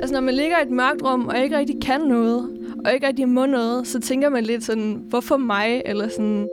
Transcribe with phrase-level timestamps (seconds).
[0.00, 2.48] Altså, når man ligger i et mørkt rum, og ikke rigtig kan noget,
[2.84, 5.82] og ikke rigtig må noget, så tænker man lidt sådan, hvorfor mig?
[5.84, 6.48] Eller sådan...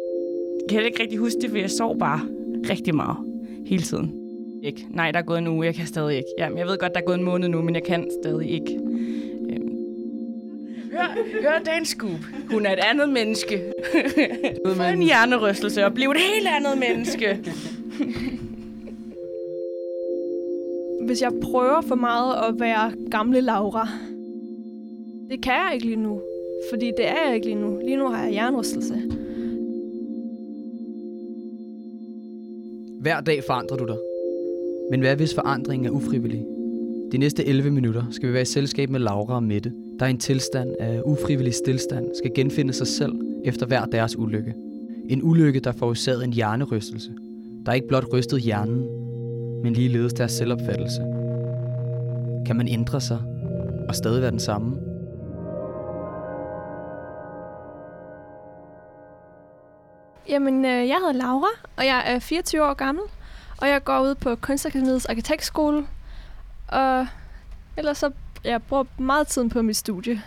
[0.71, 2.21] Jeg kan ikke rigtig huske det, for jeg sov bare
[2.70, 3.18] rigtig meget
[3.66, 4.14] hele tiden.
[4.64, 4.88] Ikke.
[4.89, 6.30] Nej, der er gået en uge, jeg kan stadig ikke.
[6.38, 8.80] Jamen, jeg ved godt, der er gået en måned nu, men jeg kan stadig ikke.
[9.50, 9.76] Øhm.
[10.92, 12.20] Hør, hør den scoop.
[12.52, 13.62] Hun er et andet menneske.
[14.76, 17.39] Få en hjernerystelse og blive et helt andet menneske.
[21.11, 23.88] Hvis jeg prøver for meget at være gamle Laura,
[25.29, 26.21] det kan jeg ikke lige nu.
[26.71, 27.79] Fordi det er jeg ikke lige nu.
[27.86, 28.93] Lige nu har jeg hjernerystelse.
[33.02, 33.97] Hver dag forandrer du dig.
[34.92, 36.45] Men hvad hvis forandringen er ufrivillig?
[37.12, 40.09] De næste 11 minutter skal vi være i selskab med Laura og Mette, der i
[40.09, 43.14] en tilstand af ufrivillig stillstand skal genfinde sig selv
[43.45, 44.53] efter hver deres ulykke.
[45.09, 47.12] En ulykke, der forårsagede en hjernerystelse,
[47.66, 49.01] der ikke blot rystede hjernen,
[49.64, 51.02] men ligeledes deres selvopfattelse.
[52.45, 53.20] Kan man ændre sig
[53.90, 54.78] og stadig være den samme?
[60.30, 63.04] Jamen, øh, jeg hedder Laura, og jeg er 24 år gammel,
[63.62, 65.88] og jeg går ud på Kunstakademiets Arkitektskole,
[66.67, 67.08] og
[67.78, 68.12] ellers så
[68.44, 70.22] jeg bruger meget tid på mit studie.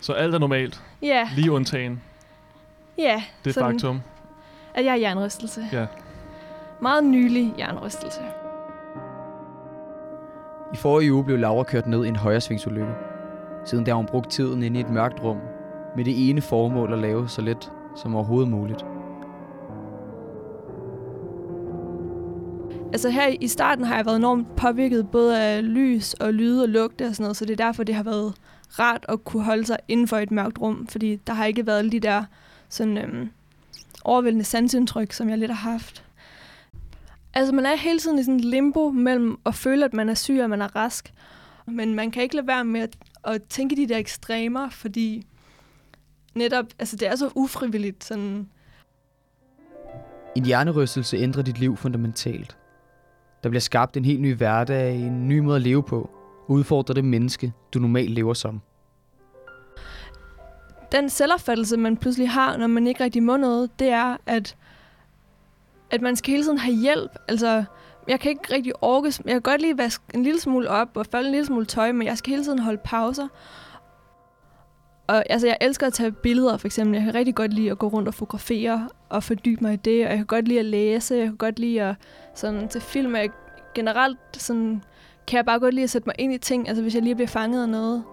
[0.00, 2.00] Så alt er normalt, Ja, lige undtagen
[2.98, 3.22] ja.
[3.44, 4.00] det sådan, faktum.
[4.74, 5.64] At jeg har hjernerystelse.
[5.72, 5.86] Ja.
[6.82, 8.20] Meget nylig hjernerystelse.
[10.74, 12.92] I forrige uge blev Laura kørt ned i en højresvingsulykke.
[13.64, 15.38] Siden da har hun brugt tiden inde i et mørkt rum,
[15.96, 18.84] med det ene formål at lave så let som overhovedet muligt.
[22.92, 26.68] Altså her i starten har jeg været enormt påvirket både af lys og lyde og
[26.68, 28.34] lugte og sådan noget, så det er derfor, det har været
[28.78, 31.92] rart at kunne holde sig inden for et mørkt rum, fordi der har ikke været
[31.92, 32.24] de der
[32.68, 33.30] sådan øhm,
[34.04, 36.04] overvældende sansindtryk, som jeg lidt har haft.
[37.34, 40.14] Altså man er hele tiden i sådan et limbo mellem at føle, at man er
[40.14, 41.12] syg og man er rask,
[41.66, 45.26] men man kan ikke lade være med at, at tænke de der ekstremer, fordi
[46.34, 48.48] netop, altså det er så ufrivilligt, sådan,
[50.36, 52.56] En hjernerystelse ændrer dit liv fundamentalt.
[53.42, 56.10] Der bliver skabt en helt ny hverdag, en ny måde at leve på,
[56.48, 58.60] og udfordrer det menneske, du normalt lever som.
[60.92, 64.56] den selvopfattelse, man pludselig har, når man ikke rigtig må noget, det er, at,
[65.90, 67.10] at man skal hele tiden have hjælp.
[67.28, 67.64] Altså,
[68.08, 71.06] jeg kan ikke rigtig orke, jeg kan godt lige vaske en lille smule op og
[71.10, 73.28] folde en lille smule tøj, men jeg skal hele tiden holde pauser.
[75.06, 76.94] Og altså, jeg elsker at tage billeder, for eksempel.
[76.94, 80.04] Jeg kan rigtig godt lide at gå rundt og fotografere og fordybe mig i det,
[80.04, 81.94] og jeg kan godt lide at læse, jeg kan godt lide at
[82.34, 83.16] sådan, til film.
[83.16, 83.30] Jeg,
[83.74, 84.82] generelt sådan,
[85.26, 87.14] kan jeg bare godt lide at sætte mig ind i ting, altså hvis jeg lige
[87.14, 88.04] bliver fanget af noget.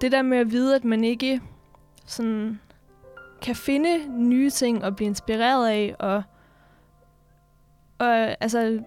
[0.00, 1.40] Det der med at vide, at man ikke
[2.06, 2.60] sådan
[3.42, 6.22] kan finde nye ting og blive inspireret af, og,
[8.00, 8.82] og altså,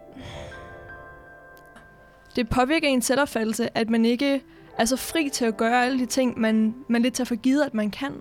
[2.36, 4.42] det påvirker en selvopfattelse, at man ikke
[4.78, 7.64] er så fri til at gøre alle de ting, man, man lidt tager for givet,
[7.64, 8.12] at man kan.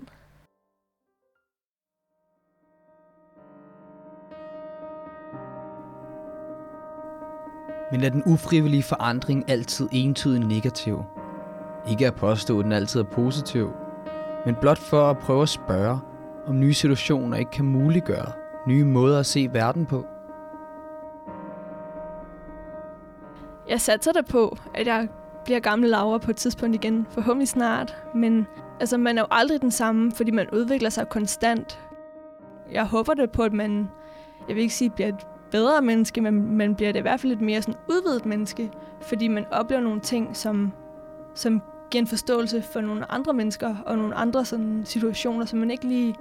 [7.91, 11.03] Men er den ufrivillige forandring altid entydigt negativ?
[11.89, 13.71] Ikke at påstå, at den altid er positiv,
[14.45, 15.99] men blot for at prøve at spørge,
[16.47, 18.31] om nye situationer ikke kan muliggøre
[18.67, 20.05] nye måder at se verden på.
[23.73, 25.07] Jeg satser da på, at jeg
[25.45, 27.95] bliver gammel Laura på et tidspunkt igen, forhåbentlig snart.
[28.15, 28.47] Men
[28.79, 31.79] altså, man er jo aldrig den samme, fordi man udvikler sig konstant.
[32.71, 33.89] Jeg håber det på, at man,
[34.47, 37.31] jeg vil ikke sige, bliver et bedre menneske, men man bliver det i hvert fald
[37.31, 40.71] et mere sådan udvidet menneske, fordi man oplever nogle ting, som,
[41.35, 45.71] som giver en forståelse for nogle andre mennesker og nogle andre sådan, situationer, som man
[45.71, 46.15] ikke lige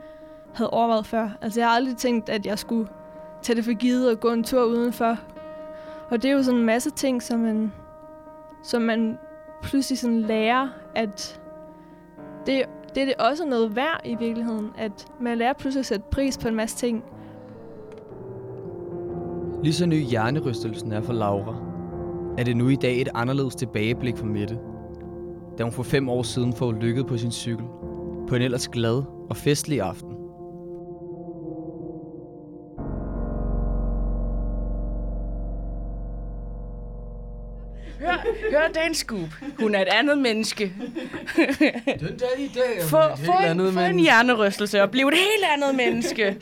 [0.54, 1.30] havde overvejet før.
[1.40, 2.88] Altså, jeg har aldrig tænkt, at jeg skulle
[3.42, 5.18] tage det for givet og gå en tur udenfor.
[6.12, 7.72] Og det er jo sådan en masse ting, som man,
[8.62, 9.18] som man
[9.62, 11.40] pludselig sådan lærer, at
[12.46, 12.64] det,
[12.94, 16.38] det er det også noget værd i virkeligheden, at man lærer pludselig at sætte pris
[16.38, 17.04] på en masse ting.
[19.62, 21.56] Lige så ny hjernerystelsen er for Laura,
[22.38, 24.58] er det nu i dag et anderledes tilbageblik for Mette.
[25.58, 27.66] Da hun for fem år siden får lykket på sin cykel,
[28.28, 30.11] på en ellers glad og festlig aften.
[38.52, 39.28] Hør, den scoop.
[39.60, 40.72] Hun er et andet menneske.
[42.00, 45.74] Den dag i dag Få, få, en, få en hjernerystelse og blive et helt andet
[45.74, 46.36] menneske.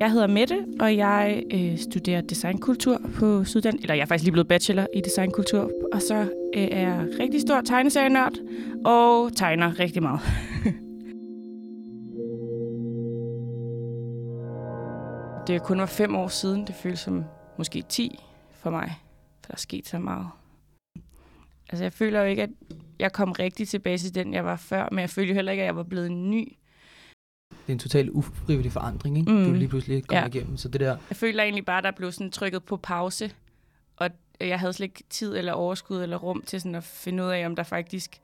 [0.00, 3.78] jeg hedder Mette, og jeg øh, studerer designkultur på Syddan.
[3.82, 5.70] Eller jeg er faktisk lige blevet bachelor i designkultur.
[5.92, 6.14] Og så
[6.56, 8.34] øh, er jeg rigtig stor tegneserienørd
[8.84, 10.20] og tegner rigtig meget.
[15.46, 16.66] det kun var fem år siden.
[16.66, 17.24] Det føles som
[17.58, 18.18] måske 10
[18.62, 18.94] for mig.
[19.46, 20.26] der er sket så meget.
[21.70, 22.50] Altså, jeg føler jo ikke, at
[22.98, 25.62] jeg kom rigtig tilbage til den, jeg var før, men jeg føler jo heller ikke,
[25.62, 26.56] at jeg var blevet en ny.
[27.50, 29.32] Det er en total ufrivillig forandring, ikke?
[29.32, 29.44] Mm.
[29.44, 30.26] Du lige pludselig kommer Ja.
[30.28, 30.56] igennem.
[30.56, 33.30] Så det der, Jeg føler egentlig bare, at der blev sådan trykket på pause,
[33.96, 34.10] og
[34.40, 37.46] jeg havde slet ikke tid eller overskud eller rum til sådan at finde ud af,
[37.46, 38.20] om der faktisk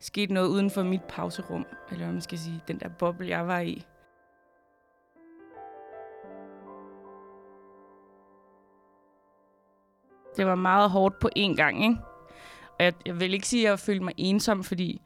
[0.00, 3.46] skete noget uden for mit pauserum, eller hvad man skal sige, den der boble, jeg
[3.46, 3.84] var i.
[10.36, 11.96] Det var meget hårdt på én gang, ikke?
[12.78, 15.00] Og jeg, jeg vil ikke sige, at jeg følte mig ensom, fordi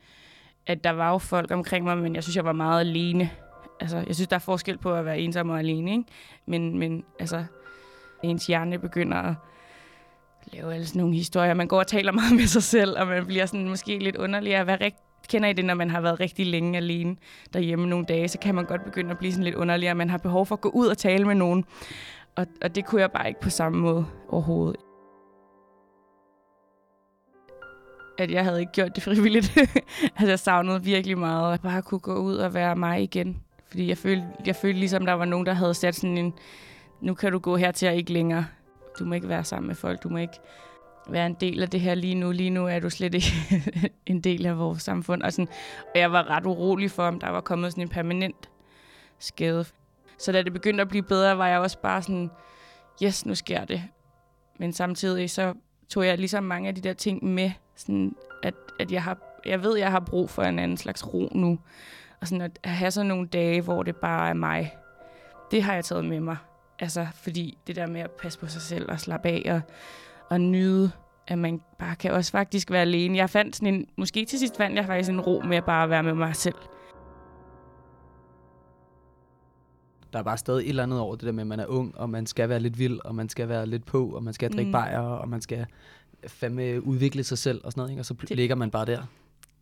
[0.67, 3.31] at der var jo folk omkring mig, men jeg synes, jeg var meget alene.
[3.81, 6.05] Altså, jeg synes, der er forskel på at være ensom og alene, ikke?
[6.47, 7.44] Men, men altså,
[8.23, 9.35] ens hjerne begynder at
[10.53, 11.55] lave alle sådan nogle historier.
[11.55, 14.55] Man går og taler meget med sig selv, og man bliver sådan måske lidt underlig
[14.55, 17.17] at være rigtig Kender I det, når man har været rigtig længe alene
[17.53, 20.11] derhjemme nogle dage, så kan man godt begynde at blive sådan lidt underlig, og man
[20.11, 21.65] har behov for at gå ud og tale med nogen.
[22.37, 24.76] Og, og det kunne jeg bare ikke på samme måde overhovedet.
[28.20, 29.56] At jeg havde ikke gjort det frivilligt.
[30.02, 33.43] altså, jeg savnede virkelig meget, at bare kunne gå ud og være mig igen.
[33.69, 36.34] Fordi jeg følte, jeg følte ligesom, der var nogen, der havde sat sådan en,
[37.00, 38.46] nu kan du gå her til og ikke længere.
[38.99, 40.38] Du må ikke være sammen med folk, du må ikke
[41.08, 42.31] være en del af det her lige nu.
[42.31, 43.32] Lige nu er du slet ikke
[44.06, 45.23] en del af vores samfund.
[45.23, 45.49] Og, sådan,
[45.94, 48.50] og jeg var ret urolig for, om der var kommet sådan en permanent
[49.19, 49.64] skade.
[50.19, 52.31] Så da det begyndte at blive bedre, var jeg også bare sådan,
[53.02, 53.82] yes, nu sker det.
[54.58, 55.55] Men samtidig så
[55.88, 57.50] tog jeg ligesom mange af de der ting med,
[57.81, 61.29] sådan at, at jeg, har, jeg ved, jeg har brug for en anden slags ro
[61.35, 61.59] nu.
[62.21, 64.77] Og sådan at have sådan nogle dage, hvor det bare er mig,
[65.50, 66.37] det har jeg taget med mig.
[66.79, 69.61] Altså, fordi det der med at passe på sig selv og slappe af og,
[70.31, 70.91] og nyde,
[71.27, 73.19] at man bare kan også faktisk være alene.
[73.19, 75.91] Jeg fandt sådan en, måske til sidst fandt jeg faktisk en ro med at bare
[75.91, 76.55] være med mig selv.
[80.12, 81.99] der er bare stadig et eller andet over det der med, at man er ung,
[81.99, 84.53] og man skal være lidt vild, og man skal være lidt på, og man skal
[84.53, 84.73] drikke Mm.
[84.73, 85.67] bajer, og man skal
[86.26, 88.00] fandme udvikle sig selv og sådan noget, ikke?
[88.00, 89.02] og så Det- ligger man bare der.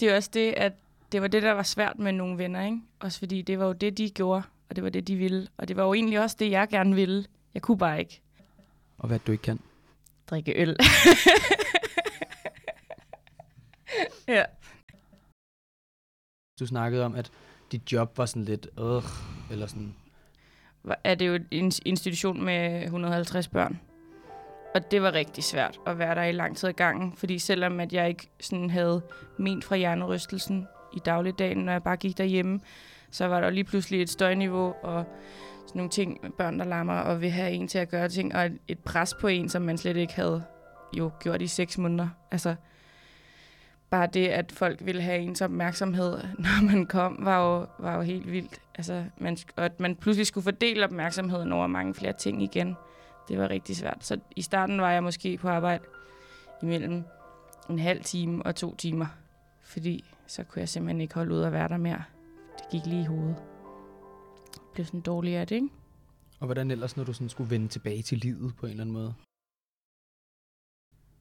[0.01, 0.73] Det er også det, at
[1.13, 2.81] det var det, der var svært med nogle venner, ikke?
[3.01, 5.49] Også fordi det var jo det, de gjorde, og det var det, de ville.
[5.57, 7.25] Og det var jo egentlig også det, jeg gerne ville.
[7.55, 8.21] Jeg kunne bare ikke
[8.99, 9.61] Og hvad du ikke kan.
[10.31, 10.77] drikke øl.
[14.29, 14.45] ja.
[16.61, 17.31] Du snakkede om, at
[17.73, 19.03] dit job var sådan lidt, øh,
[19.51, 19.95] eller sådan,
[21.05, 23.81] er det jo en institution med 150 børn.
[24.79, 27.81] Og det var rigtig svært at være der i lang tid ad gangen, fordi selvom
[27.81, 29.03] at jeg ikke sådan havde
[29.39, 30.67] ment fra hjernerystelsen
[30.97, 32.61] i dagligdagen, når jeg bare gik derhjemme,
[33.11, 35.05] så var der lige pludselig et støjniveau og
[35.67, 38.35] sådan nogle ting med børn, der lammer og vil have en til at gøre ting,
[38.35, 40.43] og et- pres på en, som man slet ikke havde
[40.99, 42.09] jo gjort i seks måneder.
[42.31, 42.55] Altså,
[43.91, 48.01] bare det, at folk ville have ens opmærksomhed, når man kom, var jo, var jo
[48.03, 48.61] helt vildt.
[48.75, 52.77] Altså, man, og at man pludselig skulle fordele opmærksomheden over mange flere ting igen,
[53.29, 54.05] det var rigtig svært.
[54.05, 55.85] Så i starten var jeg måske på arbejde
[56.63, 57.05] imellem
[57.71, 59.07] en halv time og to timer,
[59.63, 62.03] fordi så kunne jeg simpelthen ikke holde ud at være der mere.
[62.59, 63.37] Det gik lige i hovedet.
[64.55, 65.69] Det blev sådan dårligt af det, ikke?
[66.41, 68.93] og hvordan ellers, når du sådan skulle vende tilbage til livet på en eller anden
[68.93, 69.15] måde?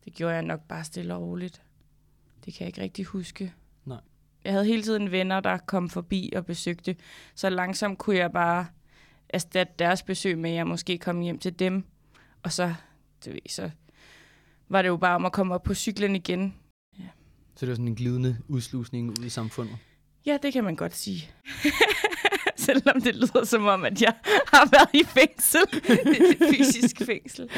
[0.05, 1.61] Det gjorde jeg nok bare stille og roligt.
[2.45, 3.53] Det kan jeg ikke rigtig huske.
[3.85, 3.99] Nej.
[4.43, 6.95] Jeg havde hele tiden venner, der kom forbi og besøgte.
[7.35, 8.67] Så langsomt kunne jeg bare
[9.29, 11.83] erstatte deres besøg med, at jeg måske kom hjem til dem.
[12.47, 12.73] Og så,
[13.25, 13.69] du ved, så
[14.69, 16.55] var det jo bare om at komme op på cyklen igen.
[17.55, 19.77] Så det var sådan en glidende udslusning ud i samfundet.
[20.25, 21.29] Ja, det kan man godt sige.
[22.55, 24.13] Selvom det lyder som om, at jeg
[24.53, 25.61] har været i fængsel.
[26.53, 27.49] Fysisk fængsel.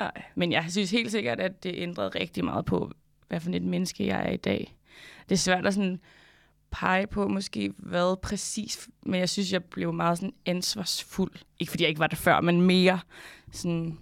[0.00, 0.22] Ej.
[0.34, 2.92] Men jeg synes helt sikkert, at det ændrede rigtig meget på,
[3.28, 4.76] hvad for et menneske jeg er i dag.
[5.28, 6.00] Det er svært at sådan
[6.70, 11.32] pege på måske hvad præcis, men jeg synes, jeg blev meget sådan ansvarsfuld.
[11.58, 13.00] Ikke fordi jeg ikke var det før, men mere
[13.52, 13.98] sådan,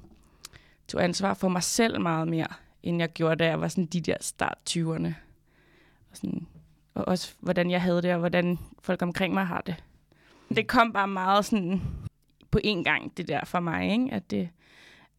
[0.88, 2.47] tog ansvar for mig selv meget mere,
[2.83, 5.12] end jeg gjorde, da jeg var sådan de der start 20'erne.
[6.11, 6.47] Og sådan,
[6.95, 9.85] og også hvordan jeg havde det, og hvordan folk omkring mig har det.
[10.49, 11.81] Det kom bare meget sådan
[12.50, 14.09] på én gang, det der for mig, ikke?
[14.12, 14.49] At, det,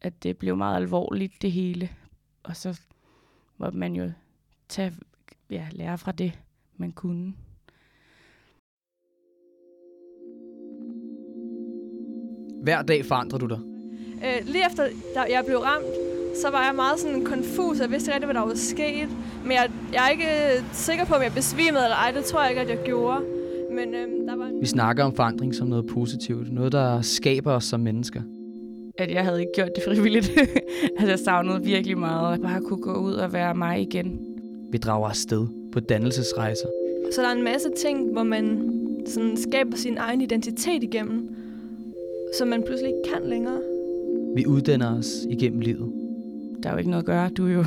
[0.00, 1.90] at det blev meget alvorligt, det hele.
[2.42, 2.80] Og så
[3.56, 4.12] måtte man jo
[4.68, 4.92] tage,
[5.50, 6.38] ja, lære fra det,
[6.76, 7.34] man kunne.
[12.62, 13.67] Hver dag forandrer du dig.
[14.24, 14.82] Øh, lige efter
[15.14, 15.94] da jeg blev ramt,
[16.42, 17.80] så var jeg meget sådan konfus.
[17.80, 19.08] Jeg vidste ikke rigtig, hvad der var sket.
[19.42, 22.10] Men jeg, jeg er ikke øh, sikker på, om jeg besvimede eller ej.
[22.10, 23.20] Det tror jeg ikke, at jeg gjorde.
[23.70, 24.50] Men øhm, der var...
[24.60, 26.52] Vi snakker om forandring som noget positivt.
[26.52, 28.20] Noget, der skaber os som mennesker.
[28.98, 30.30] At jeg havde ikke gjort det frivilligt.
[30.98, 34.20] altså, jeg savnede virkelig meget, at jeg bare kunne gå ud og være mig igen.
[34.70, 36.68] Vi drager afsted på dannelsesrejser.
[37.12, 38.70] Så der er en masse ting, hvor man
[39.06, 41.36] sådan skaber sin egen identitet igennem,
[42.38, 43.77] som man pludselig ikke kan længere.
[44.36, 45.92] Vi uddanner os igennem livet.
[46.62, 47.28] der er jo ikke noget at gøre.
[47.28, 47.64] Du er jo,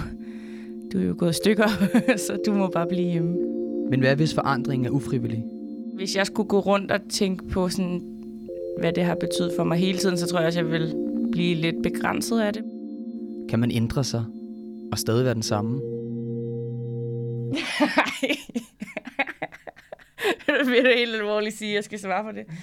[0.93, 1.67] du er jo gået i stykker,
[2.27, 3.37] så du må bare blive hjemme.
[3.89, 5.43] Men hvad hvis forandringen er ufrivillig?
[5.95, 8.01] Hvis jeg skulle gå rundt og tænke på, sådan,
[8.79, 10.95] hvad det har betydet for mig hele tiden, så tror jeg også, jeg vil
[11.31, 12.63] blive lidt begrænset af det.
[13.49, 14.23] Kan man ændre sig
[14.91, 15.81] og stadig være den samme?
[20.71, 22.45] vil du helt alvorligt sige, at jeg skal svare på det?